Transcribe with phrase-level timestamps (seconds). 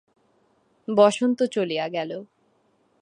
[0.87, 2.11] বসন্ত চলিয়া গেল।